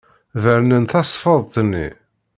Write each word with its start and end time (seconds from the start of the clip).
Bernen 0.43 0.85
tasfeḍt-nni. 0.91 1.87